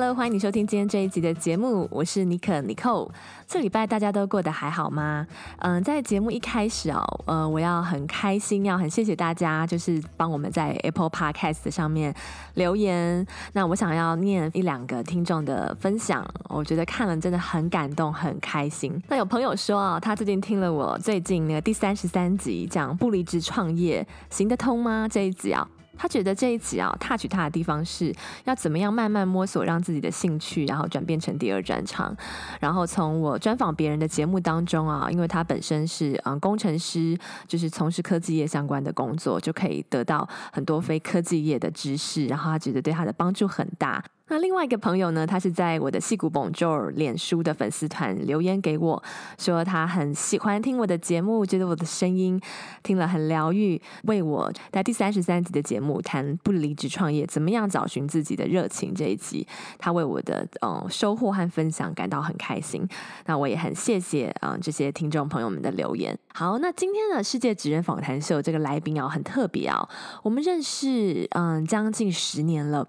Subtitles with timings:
[0.00, 3.10] Hello，欢迎你收听今天这一集的节目，我是尼可 Nicole。
[3.46, 5.26] 这礼拜大家都过得还好吗？
[5.58, 12.14] 嗯、在节目一开始哦，呃，我要很开心，要很谢谢大家，就是帮我们在 Apple Podcast 上面
[12.54, 13.26] 留言。
[13.52, 18.98] 那我想要念一两个听众的分享，我觉得看了真的很感动，很开心。
[19.06, 25.06] 那有朋友说啊，他最近听了我最近那个第三十三集讲不离职创业行得通吗？
[25.06, 25.68] 这一集啊。
[26.00, 28.10] 他觉得这一集啊，touch 他的地方是
[28.44, 32.16] 要怎么样慢慢摸索，让自己的兴趣，然后转变成第二专长。
[32.58, 42.24] 然后从我专访别人的节目当中啊，因为他本身是嗯工程师，就是从事科技业相关的工作，就可以得到很多非科技业的知识。
[42.28, 44.02] 然后他觉得对他的帮助很大。
[44.30, 49.02] 那另外一个朋友呢，他是在我的戏骨 Bonjour 脸书的粉丝团留言给我，
[49.36, 52.40] 说他很喜欢听我的节目，觉得我的声音
[52.84, 59.44] 听了很疗愈，为我在第三十三集的节目谈不离职创业，怎么样找寻自己的热情这一集，
[59.78, 62.88] 他为我的嗯收获和分享感到很开心。
[63.26, 66.16] 那我也很谢谢嗯这些听众朋友们的留言。
[66.32, 69.88] 好，那今天的世界职人访谈秀这个来宾啊很特别啊，
[70.22, 72.86] 我们认识嗯将近十年了，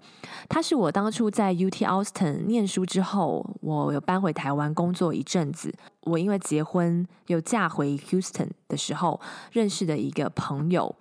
[0.48, 1.31] 他是我当初。
[1.32, 5.74] 在 UT Austin 念书之后，我有搬回台湾工作一阵子。
[6.02, 9.18] 我因为结婚又嫁回 Houston 的时候，
[9.50, 10.94] 认识的一个朋友。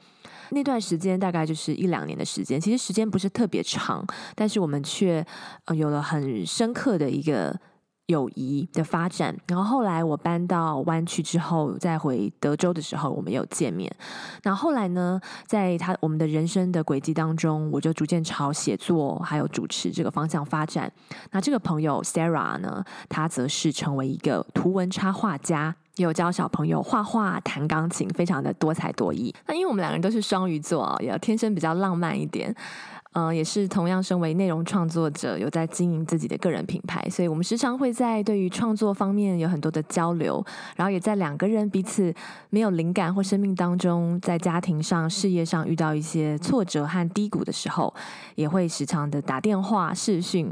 [0.51, 5.25] 那段时间大概就是一两年的时间，其实时间不是特别长，但是我们却
[5.75, 7.59] 有了很深刻的一个。
[8.11, 13.91] 友谊的发展，然后后来我搬到湾区之后，再回德州的时候，我们有见面。
[14.43, 20.91] 那后来呢，在他我们的人生的轨迹当中，我就逐渐朝写作还有主持这个方向发展。
[21.31, 29.33] 那这个朋友 Sarah 呢，她则是成为一个图文插画家，也有教小朋友画画、弹钢琴，非常的多才多艺。
[29.47, 32.53] 那因为我们两个人都是双鱼座啊，也天生比较浪漫一点。
[33.13, 40.43] 嗯、也是同样身为内容创作者，有在经营自己的个人品牌，所以我们时常会在对于创作方面有很多的交流，
[40.77, 42.13] 然后也在两个人彼此
[42.49, 47.93] 没有灵感或生命当中，在家庭上、事业上遇到一些挫折和低谷的时候，
[48.35, 50.49] 也会时常的打电话、视讯。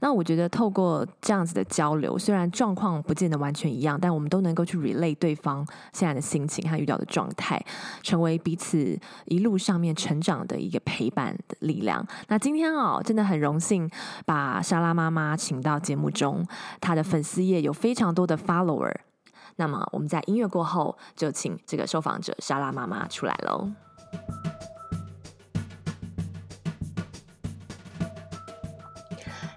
[0.00, 7.64] 那我觉得透过这样子的交流，虽然状况不见得完全一样，但我们都能够去 relate 对方现在的心情和遇到的状态，
[8.02, 11.99] 成为彼此一路上面成长的一个陪伴的力量。
[12.28, 13.90] 那今天哦，真的很荣幸
[14.26, 16.46] 把莎拉妈妈请到节目中，
[16.80, 18.94] 她的粉丝页有非常多的 follower。
[19.56, 23.70] 那么我们在音乐过后，就请这个受访者莎拉妈妈出来喽。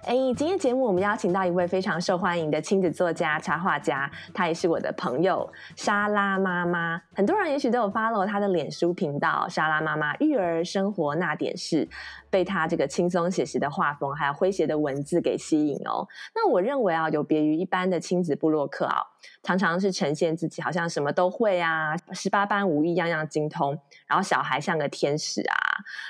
[0.06, 7.00] 哎，今天节目我们邀请到一位非常受欢迎的亲子作家、插画家，她也是我的朋友莎拉妈妈。
[7.14, 11.88] 很多人也许都有 follow 她的脸书频道“莎拉妈妈育儿生活那点事”，
[12.28, 16.06] 被她这个轻松写实的画风还有诙谐的文字给吸引哦。
[16.34, 19.00] 那我认为啊，有别于一般的亲子部落客啊，
[19.42, 25.56] 常常是呈现自己好像什么都会啊，十八般武艺样样精通，然后小孩像个天使啊，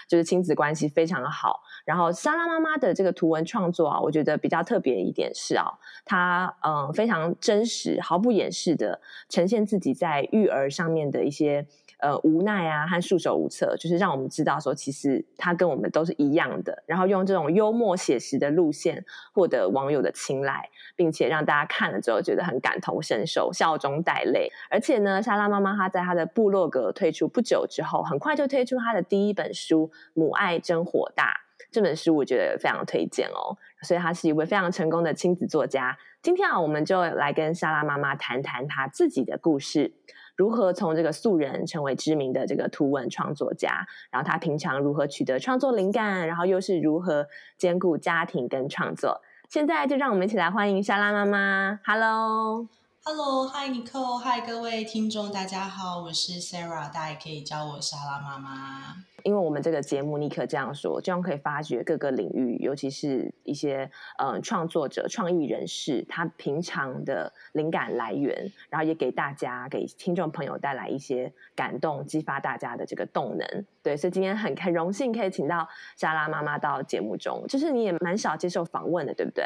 [0.08, 1.60] 就是亲子关系非常的好。
[1.84, 5.66] 然后莎拉妈妈的这个图文创作啊，我觉得比较特别一点是啊，
[6.04, 11.66] 她嗯非常真实、毫不掩饰的呈现自己在育儿上面的一些
[12.04, 16.82] 呃无奈啊和束手无策，就是让我们知道说，其实他跟我们都是一样的。
[16.86, 24.50] 然后用这种幽默写实的路线获得网友的青睐，并且让大家看了之后觉得很感同身受，笑中带泪。
[24.68, 31.24] 而且呢，莎拉妈妈她在她的部落格推出不久之后，很快就推出她的第一本书《母爱真火大》。
[31.70, 35.96] 这本书我觉得非常推荐哦，所以他是一位非常成功的亲子作家。
[36.22, 39.92] 今天啊，我们就来跟莎拉妈妈谈谈她自己的故事，
[40.36, 47.26] 如何从这个素人成为知名的这个图文创作家，然后他平常如何取得创作灵感，然后又是如何
[47.56, 49.20] 兼顾家庭跟创作。
[49.48, 52.66] 现在就让我们一起来欢迎莎拉妈妈，Hello。
[53.06, 58.94] Hello，Hi Nicole，Hi 各位听众，大家好，我是 Sarah，大家可以叫我莎拉妈妈。
[59.24, 73.66] 因为我们这个节目，尼可这样说，这样可以发掘各个领域，尤其是一些呃创作者、创意人士，他平常的灵感来源，然后也给大家、给听众朋友带来一些感动，激发大家的这个动能。
[73.82, 79.44] 对，所以今天很很荣幸可以请到莎拉妈妈到节目中，就是你也蛮少接受访问的，对不对？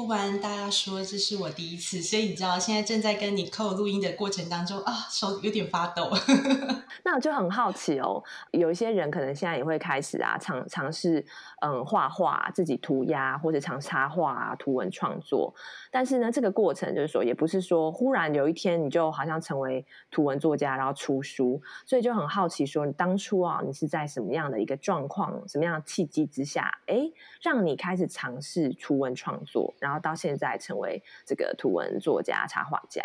[0.00, 6.10] 不瞒大家说，这是我第一次，所以你知道，现在正在跟 Nicole 录音的过程当中啊，手有点发抖。
[7.04, 11.22] 那我就很好奇哦，有一些人可能现在也会开始啊，尝尝试
[11.60, 15.54] 嗯画画，自己涂鸦或者尝插画啊，图文创作。
[15.90, 21.60] 但是呢，这个过程就是说，也不是说忽然有一天你就好像成为图文作家，然后出书。
[21.84, 27.10] 所以就很好奇，说你当初啊，你是在什么样的一个状况、什么样的契机之下，哎，
[27.42, 33.02] 让你开始尝试图文创作，然后然后到现在成为这个图文作家、插画家？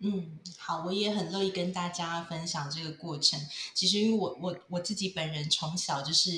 [0.00, 3.38] 嗯，好，我也很乐意跟大家分享这个过程。
[3.72, 6.30] 其实，因为我我我自己本人从小就是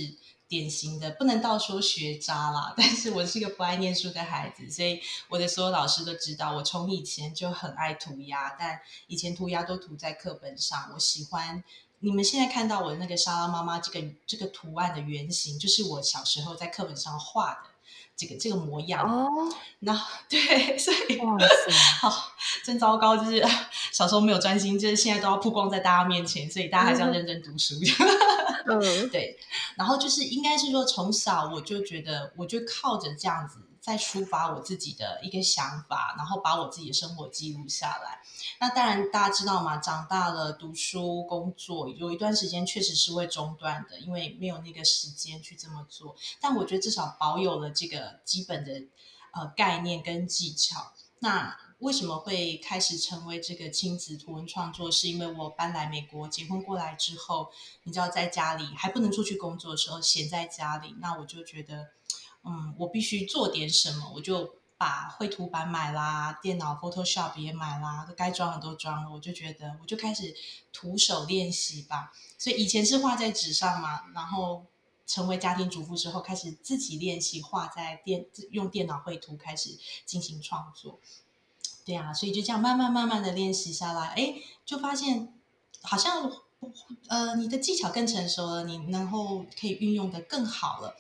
[0.47, 5.01] 典型的，不能到说学渣啦， 但是我是一个不爱念书的孩子，所以
[5.31, 10.91] 我的所有老师都知道，我从以前就很爱涂鸦，但以前涂鸦都涂在课本上。
[10.93, 11.65] 我喜欢
[12.01, 17.74] 你们现在看到我的那个沙拉妈妈这个这个图案的原型，就是我小时候在课本上画的。
[18.17, 19.29] 这个这个模样哦，
[19.81, 21.19] 那对，所以
[22.01, 22.33] 好，
[22.65, 23.45] 真糟糕，就是
[23.93, 27.75] 小时候没有专心，就是现在都要曝光在大家面前，所以大家还是要认真读书。
[28.67, 29.37] 嗯，对，
[29.77, 33.59] 然后就是应该是说，从小我就觉得，我就靠着这样子。
[33.85, 38.19] 在抒发我自己的一个想法，然后把我自己的生活记录下来。
[38.59, 39.77] 那当然，大家知道嘛？
[39.77, 46.17] 长大了，读书、工作，有一段时间确实是会中断的，因为没有那个时间去这么做。
[46.41, 48.73] 但我觉得至少保有了这个基本的
[49.33, 50.95] 呃概念跟技巧。
[51.19, 54.91] 那为什么会开始成为这个亲子图文创作？
[54.91, 57.51] 是因为我搬来美国，结婚过来之后，
[57.83, 61.91] 你知道，在家里还不能出去工作的时候，闲在家里，那我就觉得。
[62.47, 69.11] 嗯，我必须做点什么，我就把绘图板买啦，电脑 Photoshop 也买啦，该装的都装了。
[69.11, 70.35] 我就觉得，我就开始
[70.71, 72.13] 徒手练习吧。
[72.37, 74.67] 所以以前是画在纸上嘛，然后
[75.07, 81.01] 成为家庭主妇之后，开始自己练习画在电，用电脑绘图开始进行创作。
[81.87, 84.35] 对啊，所以就这样慢慢慢慢的练习下来，哎，
[84.67, 85.33] 就发现
[85.83, 86.31] 好像。
[87.09, 90.95] 呃，你的技巧更成熟了，你然后可以运用的更好了。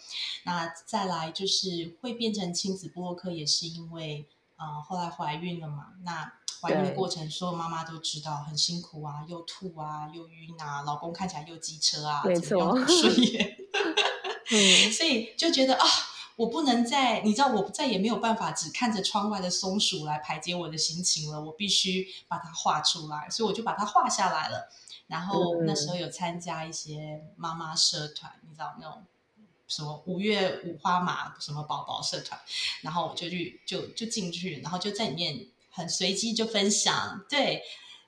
[0.45, 5.89] 那再来就是会变成亲子播客，也是因为呃后来怀孕了嘛。
[6.05, 13.57] 那怀孕的过程，所有妈妈都知道很辛苦啊，又吐啊，又晕啊，老公看起来又机车啊，没错，顺眼。
[14.51, 15.87] 嗯，所以就觉得啊，
[16.37, 24.69] 我不能再，你知道，我再也没有办法只看着窗外的松鼠来排解我的心情了，我必须把它画出来，所以我就把它画下来了。
[25.07, 29.05] 然后那时候有参加一些妈妈社团，嗯、你知道那种
[29.69, 32.41] 什么五月五花马什么宝宝社团，
[32.83, 37.63] 然后我就去就就进去，然后就在里面很随机就分享，对，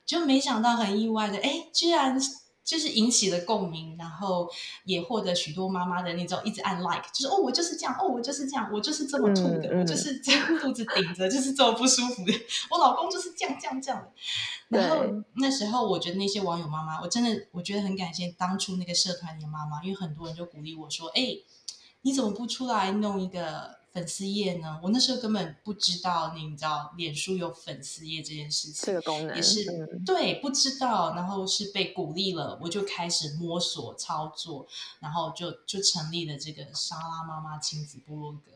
[0.05, 2.19] 就没想到很意外的，哎，居然。
[2.67, 4.45] 就是引起了共鸣，然后
[4.83, 12.33] 也获得许多妈妈的那种一直按 like，就是哦，我就是这样，哦，我就是这样，我就是这么吐的，嗯嗯、我就是这样肚子顶着，就是这么不舒服的，
[12.69, 14.11] 我老公就是这样这样这样的。
[14.67, 15.05] 然后
[15.35, 21.37] 那时候，我觉得那些网友妈妈，我真的我觉得很感谢当初那个社团里的妈妈，因为很多人就鼓励我说，哎，
[22.01, 23.77] 你怎么不出来弄一个？
[23.97, 24.79] 粉丝页呢？
[24.83, 31.15] 我那时候根本不知道，你知道，脸书有粉丝页这件事情，这个功能也是、嗯、对，不知道。
[31.15, 34.67] 然后是被鼓励了，我就开始摸索操作，
[34.99, 38.51] 然后就就成立了这个莎拉妈妈亲子部落格。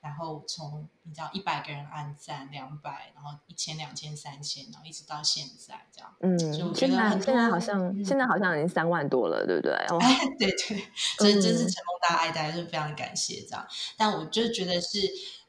[0.00, 6.14] 然后从你知道一百个人按赞，两百，然后一千、两千、三千，然后一直到现在这样。
[6.20, 9.72] 嗯，就觉得很现在好像、嗯、现在好像已经三万多了，对不对？
[9.90, 13.66] 哦、 哎，对对，真真是承蒙大家爱戴，是非常感谢这样。
[13.96, 14.98] 但我就觉得是，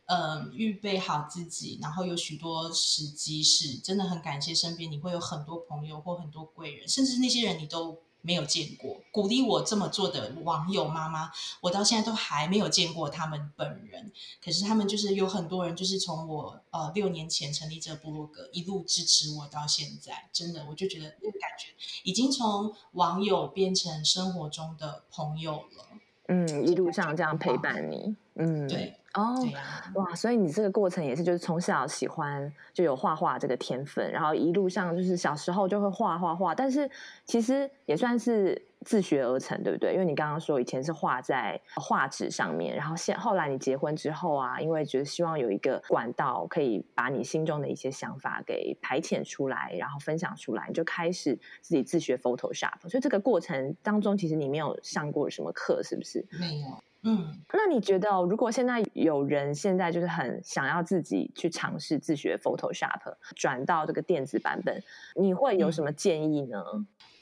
[0.06, 8.02] 呃，预备好自己，然后有许多时机是真的很感谢身边，你会有很多朋友或很多贵人，甚至那些人你都。
[8.22, 11.32] 没有见过鼓励我这么做的网友妈妈，
[11.62, 14.12] 我到现在都还没有见过他们本人。
[14.44, 20.30] 可是他们就是有很多人，就是从我呃六年前成立这个部落格，一路支持我到现在。
[20.34, 25.86] 真的，我就觉得那个感觉已经从网友变成生活中的朋友了。
[26.28, 28.16] 嗯，一路上这样陪伴你。
[28.36, 28.94] 嗯，对。
[29.14, 29.44] 哦，
[29.96, 30.14] 哇！
[30.14, 36.88] 所以你这个过程也是，就是从小喜欢就有画画这个天分，然后一路上就是小时候就会画画画，但是
[37.26, 39.91] 其实也算是自学而成，对不对？
[39.91, 52.88] 因为你刚刚说以前是画在画纸上面，然后现后来你结婚之后啊，因为觉得希望有一个管道可以把你心中的一些想法给排遣出来，然后分享出来，你就开始自己自学 Photoshop。
[52.88, 56.25] 所以这个过程当中，其实你没有上过什么课，是不是？
[56.39, 56.67] 没有。
[57.03, 63.00] 嗯，那你觉得，如果现在有人现在就是很想要自己去尝试自学 Photoshop，
[63.36, 64.82] 转到这个电子版本，
[65.15, 66.62] 你会有什么建议呢？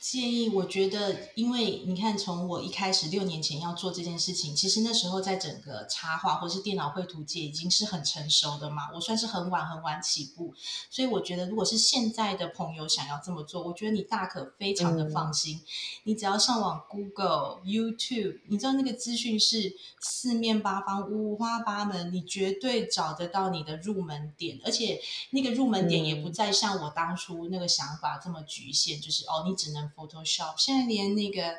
[0.07, 10.53] 建议，我觉得，因为你看，从我一开始六年前要做这件事情，其实那时候在整个插画或是电脑绘图界已经是很成熟的嘛，我算是很晚很晚起步，
[10.91, 15.65] 所以我觉得，如果是现在的朋友想要这么做，我觉得你大可非常的放心，嗯、
[16.03, 29.89] 你只要上网 Google、YouTube，你知道那个资讯是四面八方、五花八门，你绝对找得到你的入门点，而且那个入门点也不再像我当初那个想法这么局限，就是哦，你只能。
[29.95, 31.55] Photoshop 现在连那个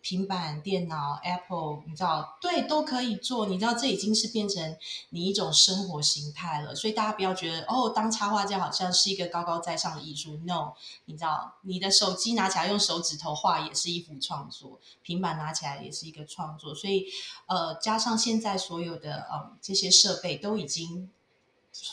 [0.00, 3.46] 平板电脑 Apple，你知道，对，都可以做。
[3.46, 4.76] 你知道，这已经是变成
[5.10, 6.72] 你一种生活形态了。
[6.72, 10.38] 所以大家不要觉得哦，当插画家好像是一个高高在上的艺术。
[10.46, 10.74] No，
[11.06, 16.72] 你知道，你的手机拿起来用手指头画也是一幅创作，平板拿起来也是一个创作。
[16.72, 17.06] 所以，
[17.46, 21.10] 呃，加上现在所有的呃这些设备都已经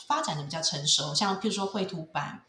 [0.06, 2.44] 发展的比较成熟，像譬如说绘图板。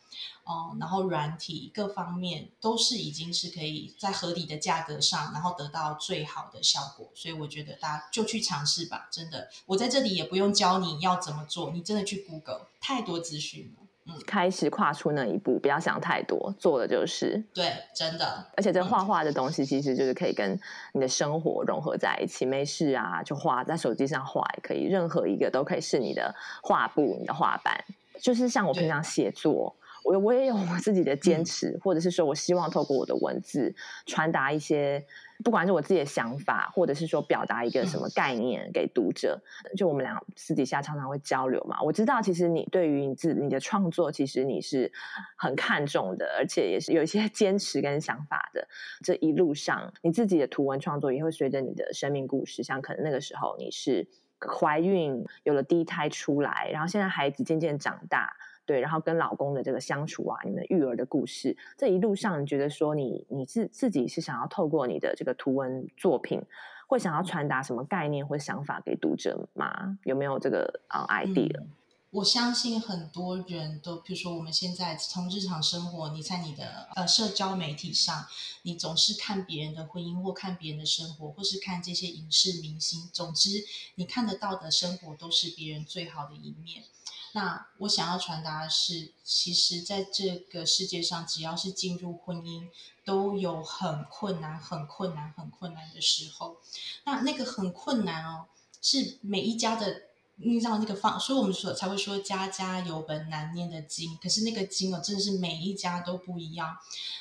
[0.47, 9.09] 哦，然后软体各方面都是已经是可以在合理的价格上，然后得到最好的效果，所以我觉得大家就去尝试吧。
[9.11, 13.83] 真的，我在这里也不用教你要怎么做，你真的去 Google，太多资讯了。
[14.05, 18.47] 嗯，开始跨出那一步，不要想太多，做的就是对，真的。
[18.55, 20.57] 而且这画画的东西其实就是可以跟
[20.93, 27.83] 你的生活融合在一起，没事啊就画，在手机上画也可以，任何一个都可以是你的画布、你的画板，
[28.21, 29.75] 就是像我平常写作。
[30.03, 33.73] 我我也有我自己的坚持，嗯，或者是说我希望透过我的文字
[34.05, 35.05] 传达一些，
[35.43, 39.41] 不管是我自己的想法，或者是说表达一个什么概念给读者。
[39.75, 41.81] 就我们俩私底下常常会交流嘛。
[41.81, 44.91] 我知道其实你对于你自你的创作，其实你是
[45.35, 48.67] 很看重的，而且也是有一些坚持跟想法的。
[49.03, 54.07] 这一路上，你自己的图文创作也会随着你的生命故事，像可能那个时候你是
[54.39, 58.33] 怀孕，有了第一胎出来，然后现在孩子渐渐长大。
[58.67, 66.39] 对，然后跟老公的这个相处啊，你们育儿的故事，这一路上你觉得说你你自自己是想要透过你的这个图文作品，
[66.85, 69.97] 会想要传达什么概念或想法给读者吗？
[70.03, 71.63] 有没有这个啊 idea？
[72.11, 78.25] 我相信很多人都，比如说我们现在从日常生活，你在你的呃社交媒体上，
[78.61, 86.85] 你总是看别人的婚姻，或看别人的生活，或是看这些影视明星，总之你看得到的生活都是别人最好的一面。
[87.33, 92.69] 那我想要传达的是，其实在这个世界上，只要是进入婚姻，
[93.03, 96.57] 都有很困难、很困难、很困难的时候。
[97.03, 98.47] 那那个很困难哦，
[98.81, 100.03] 是每一家的，
[100.37, 104.17] 你知道那个方，所以我们说才会说家家有本难念的经。
[104.21, 106.77] 可是那个经哦，真的是每一家都不一样。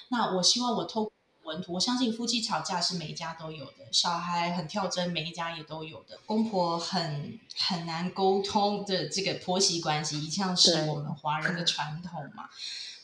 [0.09, 1.13] 那我希望我透过。
[1.47, 12.49] 文图，我相信夫妻吵架是每一家都有的，小孩很跳针，每一家也都有的，公婆很很难沟通的这个婆媳关系，一向是我们华人的传统嘛。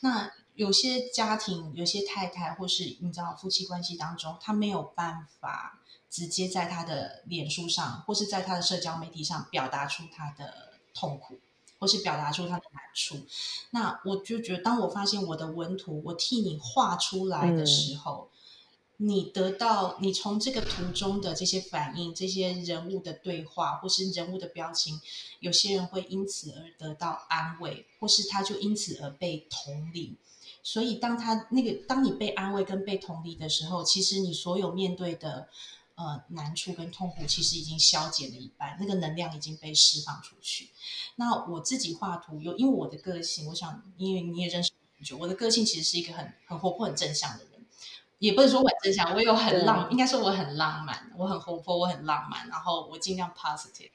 [0.01, 5.79] 那有些家庭，有些太太或是你知道夫妻关系当中，他没有办法
[6.13, 11.39] 直接在他的脸书上，或是在他的社交媒体上表达出他的痛苦。
[11.79, 13.25] 或是表达出他的难处，
[13.71, 18.29] 那我就觉得，当我发现我的文图我替你画出来的时候，
[18.99, 25.01] 嗯，你得到你从这个图中的这些反应，这些人物的对话，或是人物的表情，
[25.41, 30.15] 有些人会因此而得到安慰，或是他就因此而被同理。
[30.63, 35.49] 所以，当他那个当你被安慰跟被同理的时候，其实你所有面对的。
[35.95, 40.71] 呃，难处跟痛苦其实已经消解了一半，那个能量已经被释放出去。
[41.17, 47.65] 那我自己画图有，因为我的个性，我想，因为你也认识我很久，我的个性其实是一个很很活泼、很正向的人，
[48.17, 53.91] 也不是说我很正向，我有很浪，应该说我很浪漫，我很活泼，我很浪漫，然后我尽量 positive，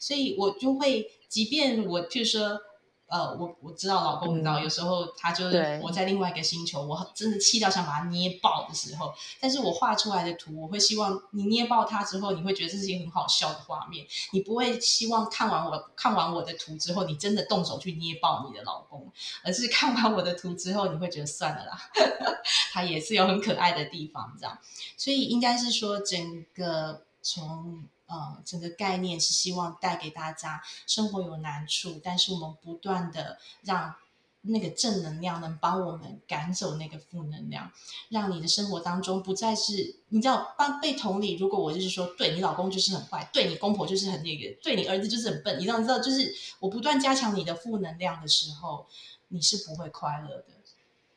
[0.00, 2.60] 所以我就会，即便我譬如说。
[3.08, 19.12] 呃，我我知道老公，你知道，有时候他就是我在另外一个星球，我真的气到想把他捏爆的时候，但是我画出来的图，我会希望你捏爆他之后，你会觉得这是一个很好笑的画面，你不会希望看完我看完我的图之后，你真的动手去捏爆你的老公，
[19.44, 21.78] 而是看完我的图之后，你会觉得算了啦，
[22.72, 24.58] 他也是有很可爱的地方，这样，
[24.96, 27.84] 所以应该是说整个从。
[28.06, 33.94] 呃，整个概念是希望带给大家，生活有难处，但是我们不断的让
[34.42, 37.72] 那个正能量能帮我们赶走那个负能量，
[38.10, 41.34] 让你的生活当中不再是你知道，当被同理。
[41.36, 48.86] 如果我就是说，对你老公就是很坏，对你公婆就是很那个，对你儿子就是很笨，你知道，你知道，就是我不断加强你的负能量的时候，
[49.28, 50.44] 你是不会快乐的。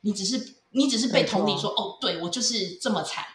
[0.01, 3.25] 你只是你只是被同理说，哦，对我就是这么惨，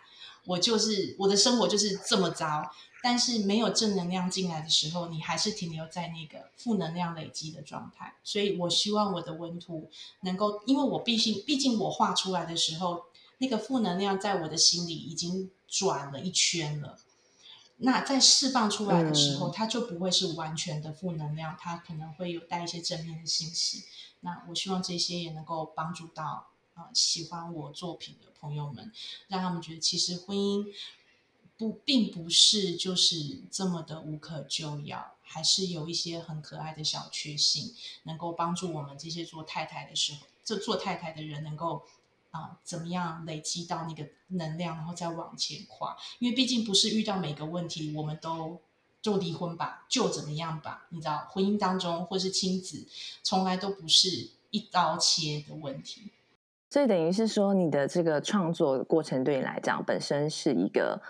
[0.44, 2.70] 我就是我的生活就是这么糟。
[3.02, 8.14] 但是没有正能量进来的时候，你还是停留在那个负能量累积的状态。
[8.24, 13.04] 所以我希望我的文图能够，因为我毕竟毕竟我画出来的时候，
[13.36, 16.98] 那那个负能量在我的心里已经转了一圈了。
[17.76, 23.84] 那在释放出来的时候，它就不会是完全的负能量，它可能会有带一些正面的信息。
[24.20, 28.92] 那我希望这些也能够帮助到啊、喜欢我作品的朋友们，
[29.28, 30.66] 让他们觉得其实婚姻
[31.56, 41.84] 不并不是就是这么的无可救药，还是有一些很可爱的小确幸，能够帮助我们这些做太太的时候，这做太太的人能够。
[42.34, 45.96] 啊，怎么样累积到那个能量，然后再往前跨？
[46.18, 48.60] 因为毕竟不是遇到每个问题，我们都
[49.00, 50.88] 就离婚吧，就怎么样吧？
[50.88, 52.88] 你知道，婚姻当中或是亲子，
[53.22, 56.10] 从来都不是一刀切的问题。
[56.74, 61.00] 所以等于是说，你的这个创作过程对你来讲，本身是一个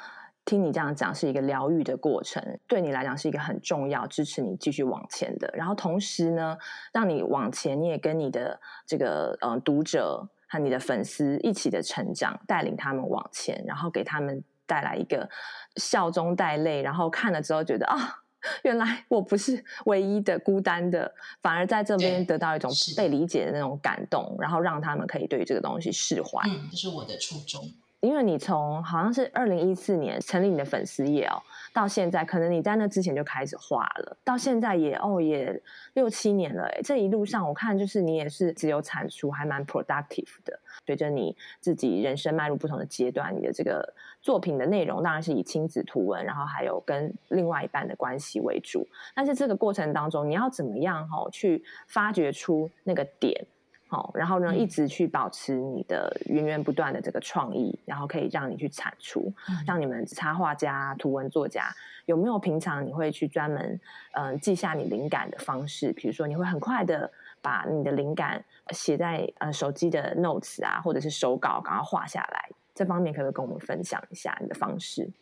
[0.45, 5.51] 听你这样讲是一个疗愈的过程，对你来讲是一个很重要支持你继续往前的。
[5.55, 6.59] 然后同时呢，
[6.93, 10.29] 让你往前，你也跟你的这个呃读者。
[10.47, 15.29] 和你的粉丝一起的成长，带领他们往前，然后给他们带来一个
[15.77, 18.23] 笑中带泪，然后看了之后觉得啊、
[18.63, 26.43] 原来我不是唯一的孤单的，反而在这边得到一种被理解的那种感动，然后让他们可以对于这个东西释怀。
[26.49, 27.73] 嗯，这是我的初衷。
[28.01, 31.41] 因为你从好像是二零一四年成立你的粉丝页哦，
[31.73, 35.59] 到现在可能你在那之前就开始画了，到现在也哦也
[35.95, 40.61] 六七年了诶，这一路上我看就是你也是只有产出，还蛮 productive 的。
[40.85, 43.95] 随着你自己人生迈入不同的阶段，你的这个
[44.25, 48.89] 作品的内容当然是以亲子图文，然后还有跟另外一半的关系为主。
[49.15, 53.47] 但是这个过程当中，你要怎么样哈去发掘出那个点？
[53.87, 59.31] 好，然后呢，一直去保持你的源源不断的这个创意，然后可以让你去产出。
[59.67, 61.69] 像你们插画家、图文作家，
[62.07, 63.79] 有没有平常你会去专门
[64.13, 65.93] 嗯、呃、记下你灵感的方式？
[65.93, 67.13] 比如说，你会很快的
[67.43, 72.49] 把你的灵感写在呃手机的 notes 啊，或者是手稿，赶快画下来。
[72.75, 75.13] 这方面可不可以跟我们分享一下你的方式？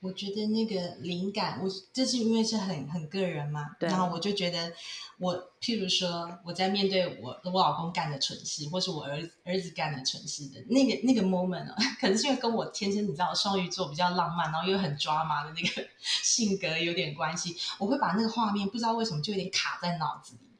[0.00, 4.72] 我觉得那个灵感，我这是因为是很很个人嘛，对然后我就觉得
[5.18, 20.51] 我，譬如说我在面对我我老公干的蠢事，或是我儿子儿子干的蠢事的那个那个 moment 啊，可能是因为跟我天生你知道双鱼座比较浪漫，然后又很抓马的那个 性格有点关系，我会把那个画面不知道为什么就有点卡在脑子里。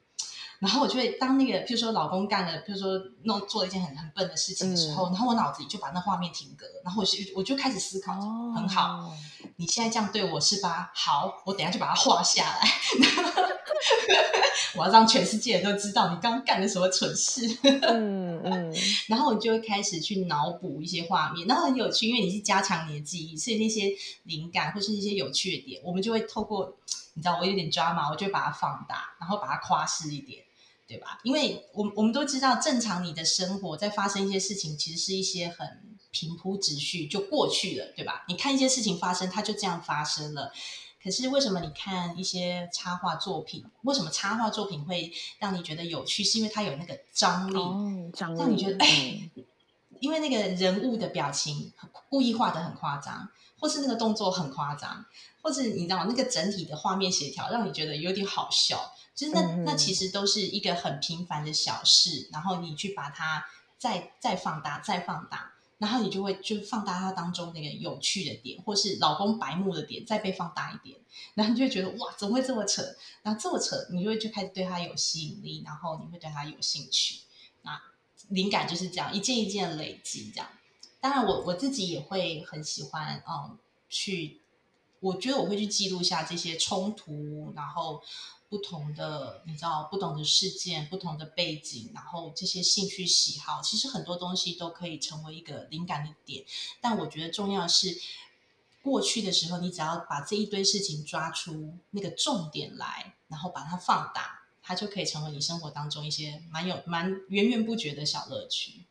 [0.62, 2.88] 然后我就会当那个，譬如说老公干了，譬如说
[3.24, 9.12] 弄做了一件很很笨的事情的时候，嗯、然后我脑子里就把那画面停格，然后我就我就开始思考，哦、很好，
[9.56, 10.92] 你现在这样对我是吧？
[10.94, 12.68] 好，我等下就把它画下来，
[14.78, 17.58] 我要让全世界都知道你刚干了什么蠢事。
[17.82, 18.72] 嗯嗯，
[19.08, 23.90] 然后我就会开始去脑补一些画面，然后很有趣，因为你是加强你的记忆，所以那些
[24.22, 26.76] 灵感或是一些有趣的点，我们就会透过，
[27.14, 30.44] 你知道我有点抓马，我就会把它放大，然后把它夸饰一点。
[30.92, 31.18] 对吧？
[31.22, 38.26] 因为我们我们都知道，正常你的生活在发生一些事情，其实是一些很平铺直叙就过去了，对吧？
[38.28, 40.52] 你看一些事情发生，它就这样发生了。
[41.02, 46.22] 可是为什么你看一些插画作品，为什么插画作品会让你觉得有趣？
[46.22, 49.30] 是因为它有那个张力，哦、张力让你觉得哎，
[49.98, 51.72] 因为那个人物的表情
[52.10, 53.30] 故意画的很夸张，
[53.62, 55.06] 或是那个动作很夸张，
[55.40, 58.92] 或是你知道那个整体的画面协调，让你觉得有点好笑。
[59.14, 63.46] 其实那那其实都是一个很平凡的小事，然后你去把它
[63.78, 70.98] 再再放大、再放大，然后你就会就放大它当中那个有趣的点，或是老公白目的点，再被放大一点，
[71.34, 72.82] 然后你就会觉得哇，怎么会这么扯？
[73.22, 77.20] 然后这么扯，你就会就开始对他有吸引力，然后你会对他有兴趣。
[77.62, 77.80] 那
[78.30, 80.48] 灵感就是这样一件一件累积，这样。
[81.02, 83.58] 当然我，我自己也会很喜欢，嗯，
[83.90, 84.40] 去，
[85.00, 88.02] 我觉得我会去记录下这些冲突，然后。
[88.52, 96.44] 不同的，你知道，不同的事件，不同的背景，然后这些兴趣喜好，其实很多东西都可以成为一个灵感的点。
[96.78, 97.98] 但我觉得重要是，
[98.82, 108.84] 过去的时候，你只要把这一堆事情抓出那个重点来，然后把它放大，它就可以成为你生活当中一些蛮有蛮源源不绝的小乐趣。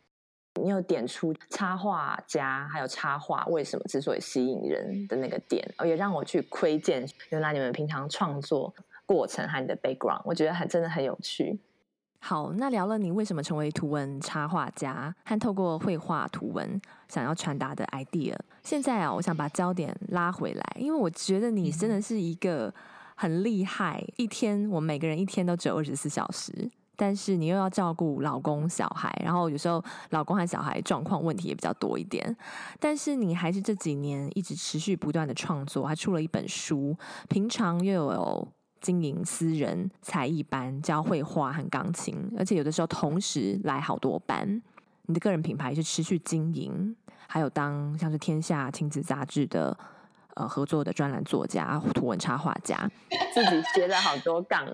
[0.62, 8.74] 你有点出插画家还有插画为什么之所以吸引人的那个点，也让我去窥见，原来你们平常创作。
[9.04, 11.60] 过程和你的 background，我觉得还真的很有趣。
[12.20, 18.34] 好，那聊了你为什么成为图文插画家，和透过绘画图文想要传达的 idea。
[18.64, 22.74] 现在啊，我想把焦点拉回来，因为我觉得你真的是一个
[23.16, 24.02] 很厉害。
[24.16, 26.72] 一天，我们每个人一天都只有二十四小时，
[27.02, 32.38] 但是你又要照顾老公、小孩，然后有时候老公和小孩状况问题也比较多一点。
[32.80, 36.96] 但是你还是这几年一直持续不断的创作，还出了一本书，
[37.28, 38.48] 平常又有。
[38.82, 44.60] 经营私人才艺班，教绘画和钢琴，而且有的时候同时来好多班。
[45.04, 46.96] 你的个人品牌是持续经营，
[47.28, 49.78] 还有当像是天下亲子杂志的
[50.42, 52.90] 呃合作的专栏作家、图文插画家，
[53.34, 54.66] 自己接了好多杠。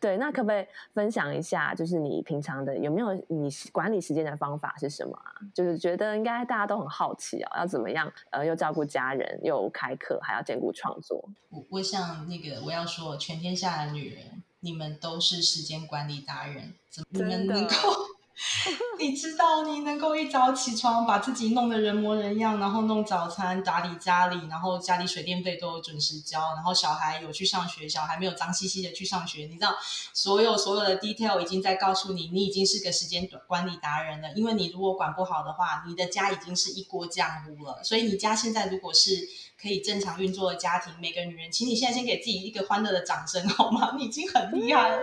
[0.00, 1.74] 对，那可不可以分享一下？
[1.74, 5.32] 就是你平常的有没有你管理时间的方法是什么啊？
[5.54, 11.28] 就是觉得应该大家都很好奇哦，要怎么样呃，又照顾家人，又开课，还要兼顾创作。
[11.48, 17.72] 我我想那个我要说，全天下的女人，你们都是时间管理达人，怎么你们能够？
[18.98, 29.44] 你知道，你能够一早起床，把自己弄得人模人样，然后弄早餐、打理家里，然后家里水电费都准时交，然后小孩有去上学，小孩没有脏兮兮的去上学。
[29.46, 29.74] 你知道，
[30.12, 34.32] 所有所有的 detail 已经在告诉你，你已经是个时间管理达人了。
[34.34, 37.82] 因为你如果管不好的话，你的家已经是一锅浆糊了。
[37.84, 39.28] 所以你家现在如果是
[39.60, 43.94] 可以正常运作的家庭，每个女人，请你现在先给自己一个欢乐的掌声好吗？
[43.96, 44.98] 你已经很厉害了。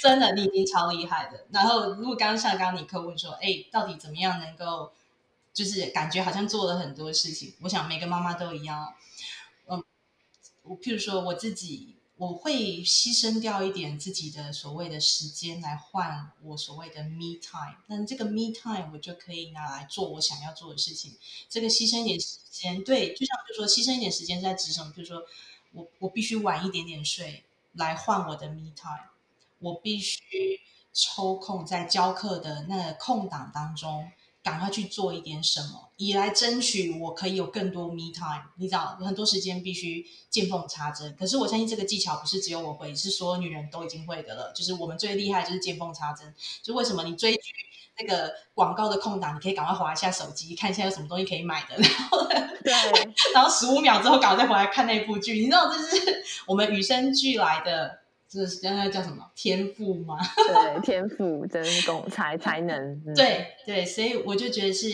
[0.00, 1.44] 真的，你已经超厉害的。
[1.50, 4.92] 然后，如果刚刚像刚刚尼克问说，哎，到底怎么样能够，
[5.52, 7.52] 就是感觉好像做了很多事情？
[7.60, 8.94] 我想每个妈妈都一样。
[9.66, 9.84] 嗯，
[10.62, 17.76] 我譬如说我自己，我会牺牲掉一点自己的所谓的时间来换我所谓的 me time。
[17.88, 21.18] 那这个 me time 我就可以拿来做我想要做的事情。
[21.50, 25.24] 这个牺牲一点时间，对，就像就说牺牲一点时间在职场，比如说
[25.72, 29.10] 我我必须晚一点点睡来换我的 me time。
[29.60, 30.20] 我必须
[30.92, 34.10] 抽空在教课的那个空档当中，
[34.42, 38.42] 赶快去做一点什么，以来争取我可以有更多 me time。
[38.56, 41.14] 你知道，很多时间必须见缝插针。
[41.18, 44.52] 可是我相信这个技巧不是只有我会，是所有女人都已经会的了。
[44.54, 46.34] 就是我们最厉害就是见缝插针。
[46.62, 47.40] 就为什么你追剧
[47.98, 51.76] 那个广告的空档，你可以赶快划一下手机，看一下有什么东西可以买的。
[51.76, 52.26] 然后，
[52.64, 52.72] 对，
[53.34, 55.38] 然后十五秒之后赶快再回来看那部剧。
[55.38, 57.99] 你知道这是我们与生俱来的。
[58.30, 60.16] 这是刚刚叫什么天赋吗？
[60.46, 62.76] 对，天赋、真功、才才能。
[63.04, 64.86] 嗯、对对，所以我就觉得是，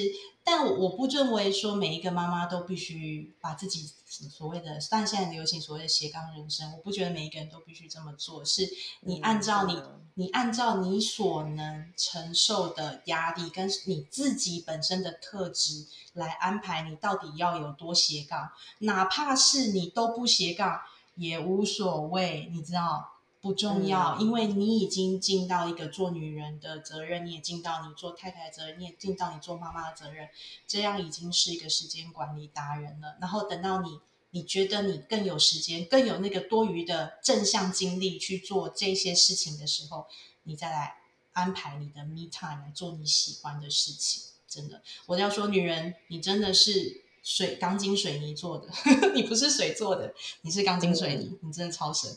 [0.42, 8.42] 但我我不认为说每一个妈妈都必须把自己所谓的，但现在流行所谓的斜杠人生，我不觉得每一个人都必须这么做。
[8.42, 8.66] 是
[9.00, 20.80] 你按照你、嗯、你按照你所能承受的压力，跟你自己本身的特质来安排，你到底要有多斜杠，哪怕是你都不斜杠
[21.16, 23.12] 也无所谓，你知道。
[23.46, 30.28] 不重要，因为你已经尽到一个做女人的责任，你也尽到你做太太的责任，你也尽到你做妈妈的责任，
[30.66, 33.16] 这样已经是一个时间管理达人了。
[33.20, 40.08] 然后等到你，你觉得你更有时间，更有那个多余的正向精力去做这些事情的时候，
[40.42, 40.96] 你再来
[41.30, 44.24] 安排你的 me time 来做你喜欢的事情。
[44.48, 47.06] 真的，我要说，女人，你真的是。
[47.26, 48.68] 水钢筋水泥做的，
[49.12, 52.08] 你不是水做的，你是钢筋水泥，嗯、你真的超神。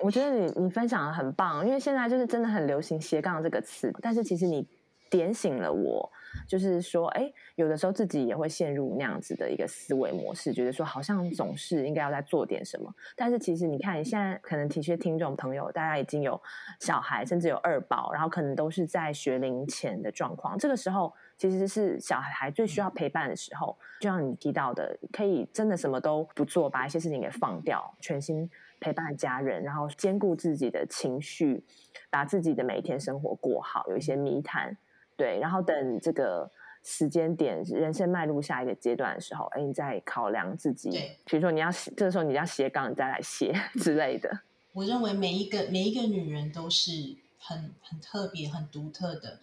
[0.00, 4.66] 我觉得你你分享的很棒，因为现在就是真的很流行斜杠这个词，但是其实你
[5.10, 6.10] 点醒了我。
[6.46, 12.94] 就是说，哎，有的时候自己也会陷入那样子的一个思维模式，觉得说好像总是应该要再做点什么。
[13.16, 16.38] 但是其实你看，你现在可能体恤听众朋友，大家已经有
[16.80, 20.58] 小孩，甚至有二宝，然后可能都是在学龄前的状况。
[20.58, 23.74] 这个时候其实是小孩最需要陪伴的时候。
[24.00, 28.48] 就像你提到的，可以真的什么都不做，把一些事情给放掉，全心
[28.80, 31.64] 陪伴家人，然后兼顾自己的情绪，
[32.10, 34.76] 把自己的每一天生活过好，有一些密谈。
[35.16, 36.50] 对，然后等这个
[36.84, 44.40] 时间点，人生迈入下一个阶段的时候，哎，你再考量自己，对比如说你要这个时候你要斜杠，你再来斜 之类的。
[44.72, 49.40] 我认为每一个每一个女人都是很很特别、很独特的，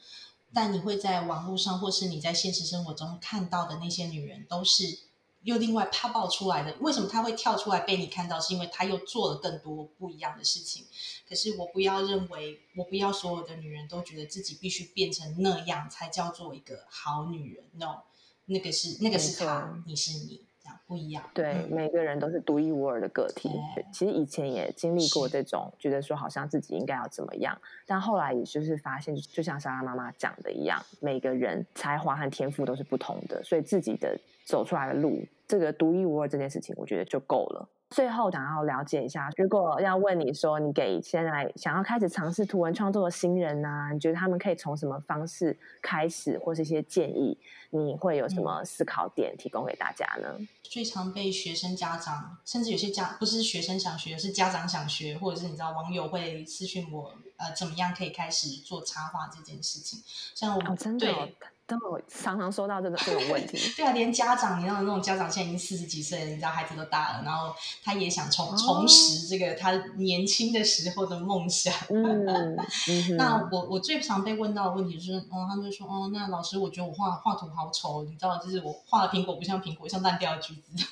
[0.54, 5.05] 但你会在网络上或是你在现实生活中看到的那些女人，都是。
[5.46, 8.40] 又另外啪爆出来的，为什么他会跳出来被你看到？
[8.40, 10.86] 是因为他又做了更多不一样的事情。
[11.30, 17.64] 可是我不要认为，我不要所有的女人都觉得自己必须变成那样才叫做一个好女人。
[17.74, 18.02] No，
[18.46, 21.30] 那个是那个是他，你是你，这样不一样。
[21.36, 23.52] 对，嗯、每个人都是独一无二的个体。
[23.94, 27.56] 其实以前也经历过这种，是觉得说好像自己应该要怎么样，
[27.86, 35.26] 但后来也就是发现，就像莎拉妈妈讲的一样，每个人才华和天赋都是不同的，所以自己的走出来的路。
[35.48, 37.68] 这个独一无二这件事情，我觉得就够了。
[37.92, 47.38] 最后想要了解一下，如果要问你说，你给现在想要开始尝试图文创作的新人啊，你觉得他们可以从什么方式开始，或是一些建议，
[47.70, 50.36] 你会有什么思考点提供给大家呢？
[50.64, 60.02] 最常被学生家长，甚至有些家不是学生想学，是家长想学，或者是你知道网友会私讯我，呃，怎么样可以开始做插画这件事情？
[60.34, 61.30] 像我们、哦、真的、哦、
[61.68, 63.58] 都有常常收到这个这种问题。
[63.76, 71.74] 对啊，连家长，你知道那种家长现在已经四十几岁了，你知道孩子都大了，然后他也想重重拾这个他年轻的时候的梦想。
[71.90, 80.86] 嗯，嗯 那我我最常被问到的问题就是，哦，他们就说，哦，那老师，我觉得我画画图好丑，你知道，就是我画的苹果不像苹果，像烂掉的橘子。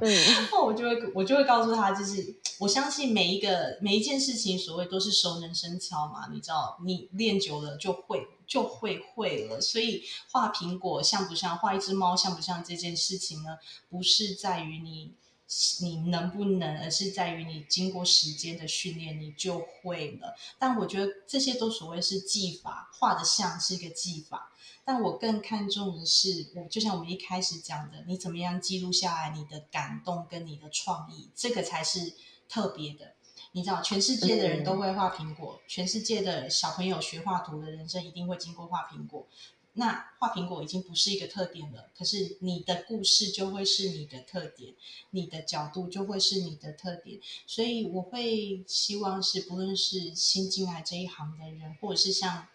[0.00, 0.10] 嗯，
[0.50, 9.58] 那我就会我就会告诉他，就是我相信每一个每一件事情，所谓都是熟能生巧嘛，你知道，你练久了就会就会会了。
[9.62, 13.56] 所以画苹果像不像，画一只猫像不像这件事情呢？
[13.88, 15.14] 不是在于你
[15.80, 20.36] 你能不能，而是在于你经过时间的训练，你就会了。
[20.58, 24.52] 但我觉得这些都所谓是技法，画的像是一个技法。
[24.84, 32.12] 但我更看重的是，我就像我们一开始讲的，你怎么样记录下来你的感动跟你的创意，这个才是
[32.50, 33.14] 特别的。
[33.52, 39.26] 你知道，全世界的人都会画苹果，全世界的小朋友学画图的人生一定会经过画苹果。
[39.74, 44.74] 那画苹果已经不是一个特点了，可是你的故事就会是你的特点，
[45.10, 47.18] 你的角度就会是你的特点。
[47.46, 52.46] 所以我会希望是，不论是新进来这一行的人，或者是像。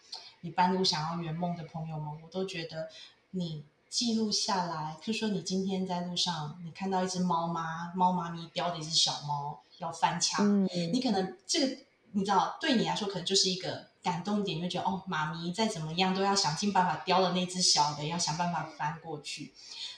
[0.41, 2.89] 你半路想要圆梦的朋友们，我都觉得
[3.31, 11.77] 你记录下来，就说你今天在路上，你看到一只猫妈，猫妈咪叼着一只小猫要翻墙，嗯、你可能这个
[12.11, 19.53] 你知道，对你来说可能就是一个感动点，就觉得哦，妈咪再怎么样都要想尽办法叼了那只小的，要想办法翻过去。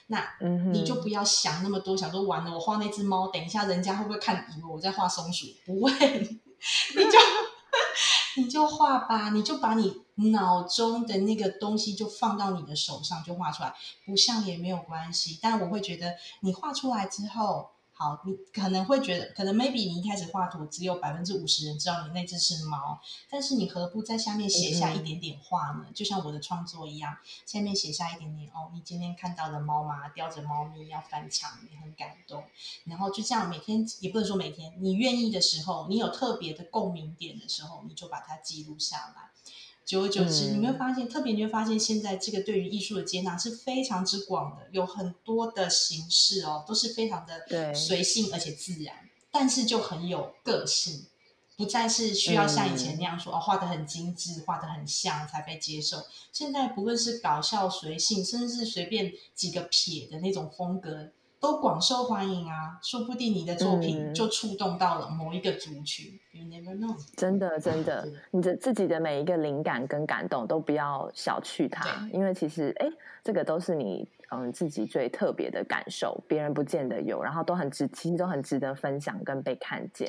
[0.08, 0.24] 那
[0.72, 5.46] 你就不要想那么多，想说完了，我画那只猫，等一下人家会不会看以为我在画松鼠？
[5.64, 5.90] 不会，
[6.20, 7.18] 你就。
[8.36, 9.92] 你就画吧，你就把你
[10.30, 13.72] 脑中的那个东西就放到你的手上，就画出来，
[14.04, 15.38] 不像也没有关系。
[15.40, 17.70] 但我会觉得，你画出来之后。
[18.00, 25.84] 好，你可能会觉得，可能 maybe 你一开始画图只有百分之五十人知道你那只是猫，但是你何不在下面写下一点点话呢？
[25.86, 32.42] 嗯、就像我的创作一样，下面写下一点点哦，你今天看到的猫妈叼着猫咪要翻墙，你很感动。
[32.84, 39.30] 然后就这样每天，也不能说每天，你愿意的时候，你有特别的共鸣点的时候，你就把它记录下来。
[39.90, 41.08] 久而久之，嗯、你没有发现？
[41.08, 48.94] 特别你会发现，现在这个对于艺术的接纳是非常之广的，有很多的形式哦，都是非常的随性而且自然，
[49.32, 51.06] 但是就很有个性，
[51.56, 56.04] 不再是需要像以前那样说、嗯、哦，画的很精致，画的很像才被接受。
[56.32, 61.10] 现在不论是搞笑随性，甚至是随便几个撇的那种风格。
[61.40, 66.20] 都广受欢迎啊，说不定你的作品就触动到了某一个族群。
[66.34, 66.94] 嗯、You never know。
[67.16, 72.86] 真的，真的，你的自己的每一个灵感跟感动都不要小觑它，因为其实，哎，
[73.24, 80.08] 这个都是你嗯自己最特别的感受，别人不见得有，然后都很值，其实都很值得分享跟被看见。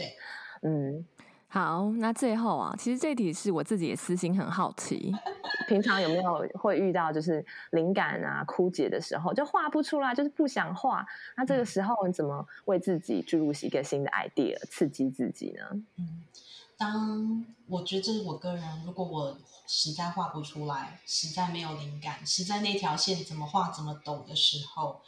[0.64, 1.06] 嗯。
[1.54, 5.14] 好，那最后啊，其实这题是我自己的私心很好奇，
[5.68, 11.06] 平常有没有会遇到就是灵感啊枯竭的时候，就画不出来，就是不想画。
[11.36, 15.84] 那这个时候你怎么为自己注入一个新的 idea，刺激自己呢？
[15.98, 16.24] 嗯，
[16.78, 19.38] 当我觉得这是我个人，如果我
[19.68, 25.02] 实在画不出来，实在没有灵感，实在那条线怎么画怎么抖的时候，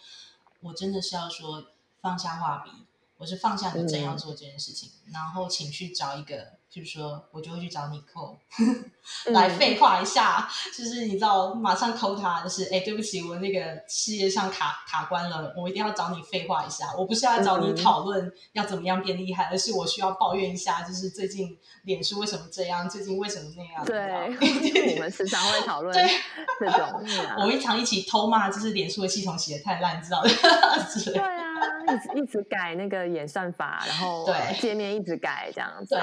[0.60, 1.64] 我真的是要说
[2.02, 2.70] 放下画笔。
[3.17, 8.38] 我是放下你正要做这件事情，嗯、然后请去找一个，就是说我就会去找你扣，
[9.32, 16.93] 来废话一下，嗯、就是你知道，马上扣他，就是哎，对不起，我那个事业上卡卡关了，我一定要找你废话一下。
[16.97, 23.86] 我不是要找你讨论要怎么样变厉害，嗯、而是我需要抱怨一下，就是最近脸书为什么这样，最近为什么那样？
[23.86, 25.95] 对， 我们时常会讨论
[26.60, 27.02] 这种。
[27.39, 30.30] 我们常一起偷骂，就是脸书的系统写的太烂，你知道的？
[31.06, 31.39] 对啊。
[31.94, 34.26] 一直一直改那个演算法，然后
[34.60, 36.02] 界面一直改这样子，对，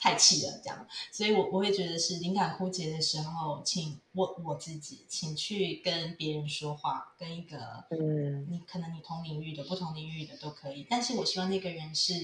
[0.00, 0.86] 太气了这样。
[1.10, 10.86] 所以我我会觉得是灵感枯竭的时候，请我我自己，请去跟别人说话，跟一个嗯，你可能你同领域的、不同领域的都可以。
[10.88, 12.14] 但是我希望那个人是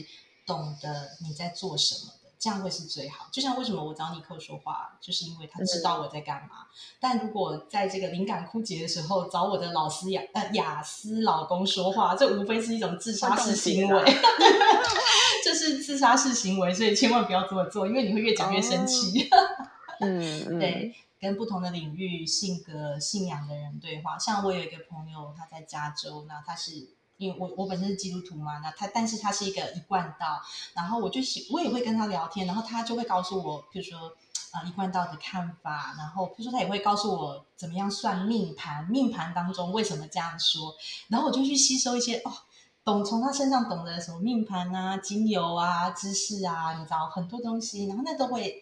[0.46, 2.12] 懂得你在做什么。
[2.42, 3.28] 这样会是最好。
[3.30, 6.48] 就像为什么我找尼克说话，就是因为他知道我在干嘛。
[6.62, 14.04] 嗯、但如果在这个灵感枯竭的时候找我的老师雅呃雅思老公说话，这无非是一种自杀式行为，
[15.44, 19.28] 这 是自杀式行为，所以千万不要这么做，因为你会越讲越生气。
[19.30, 19.36] 哦、
[20.00, 24.18] 嗯， 对，跟不同的领域、性格、信仰的人对话。
[24.18, 26.88] 像我有一个朋友，他在加州，那他是。
[27.22, 30.42] 因为我我本身是基督徒嘛，那他但是他是一个一贯道，
[30.74, 31.20] 然后我就
[31.52, 34.12] 我也会跟他聊天，然后他就会告诉我，比如说
[34.50, 40.74] 啊、一贯道的看法，然后比如说他也会告诉我怎么样算命盘，命盘当中为什么这样说，
[41.08, 42.32] 然后我就去吸收一些哦，
[42.84, 48.61] 懂从他身上懂得什么命盘啊、精油啊、知识啊，你知道很多东西，然后那都会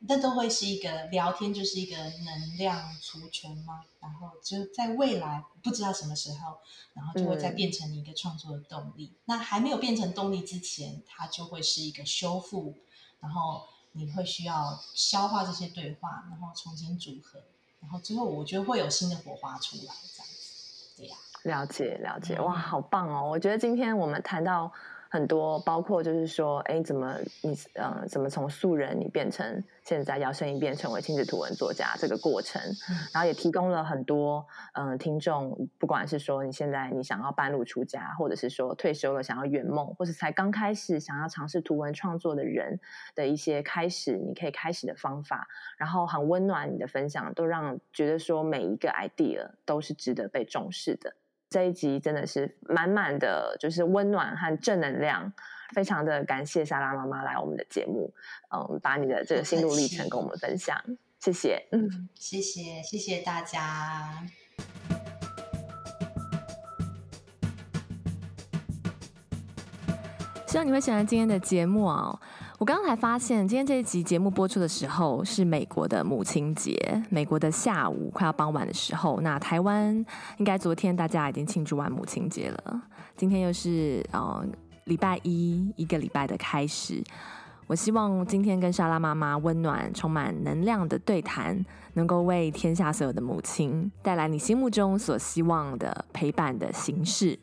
[0.00, 3.82] 那都会是一个聊天，就是一个能量储存嘛。
[4.00, 6.58] 然后就在未来不知道什么时候，
[6.94, 9.06] 然后就会再变成你一个创作的动力。
[9.06, 12.76] 嗯、那还没有变成动力之前，它就会是一个修复，
[13.20, 17.42] 然后你会需要消化这些对话，然后重新组合，
[17.80, 20.96] 然后最后我觉得会有新的火花出来，这样子。
[20.96, 23.28] 对呀、啊，了解了解，哇，好棒哦！
[23.28, 24.72] 我觉得今天我们谈到。
[25.10, 32.60] 很多包括就是说，哎，怎么你呃，怎么从素人你变成现在摇身一变成为亲子图文作家这个过程，
[33.12, 42.78] 然后也提供了很多嗯、呃、听众，不管是说你现在你想要半路出家，或者是说退休了想要圆梦，或是才刚开始想要尝试图文创作的人
[43.14, 51.14] 的一些开始，你可以开始的方法，然后很温暖你的分享，都让觉得说每一个 idea 都是值得被重视的。
[51.50, 55.32] 这一集真的是满满的就是温暖和正能量，
[55.74, 58.12] 非常的感谢莎拉妈妈来我们的节目，
[58.54, 60.78] 嗯，把你的这个心路历程跟我们分享，
[61.18, 64.26] 谢谢，嗯，谢谢，谢谢大家，
[70.46, 72.20] 希望你会喜欢今天的节目哦。
[72.58, 76.76] 我刚才发现，今天这一集节目播出的时候是美国的母亲节，
[77.08, 79.20] 美国的下午快要傍晚的时候。
[79.20, 79.94] 那台湾
[80.38, 82.82] 应该昨天大家已经庆祝完母亲节了，
[83.16, 84.44] 今天又是呃
[84.86, 87.00] 礼拜一，一个礼拜的开始。
[87.68, 97.38] 我希望今天跟莎拉妈妈温暖、充满能量的对谈，能够为天下所有的母亲带来你心目中所希望的陪伴的形式。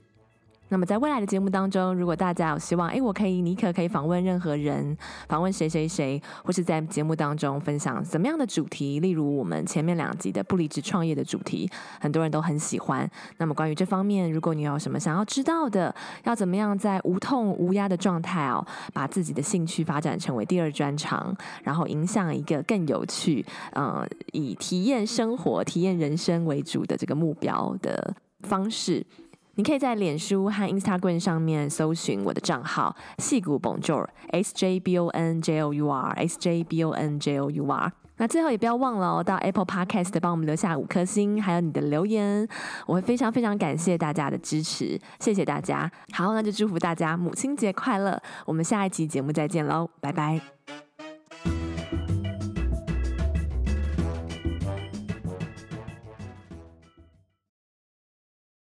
[0.69, 4.97] 那么在未来的节目当中，如果大家有希望，哎，我可以，妮可可以访问任何人，
[5.27, 13.09] 访问谁谁谁，或是在节目当中分享怎么样的主题，例如我们前面两集的不离职创业的主题，很多人都很喜欢。
[13.37, 29.05] 那么关于这方面，如果你有什么想要知道的，要怎么样在无痛无压的状态哦，把自己的兴趣发展成为第二专长，然后影响一个更有趣，呃，以体验生活、体验人生为主的这个目标的方式。
[29.55, 36.83] 你可以在脸书和 Instagram 上面搜寻我的账号“矽谷 Bonjour S J B O N J O U R S J B
[36.83, 37.91] O N J O U R”。
[38.17, 42.47] 那最后也不要忘了哦，到 Apple Podcast 帮我们留下五颗星，还有你的留言，
[42.85, 45.91] 我会非常非常感谢大家的支持，谢谢大家。
[46.13, 50.84] 好，那就祝福大家母亲节快乐，我们下一期节目再见喽，拜拜。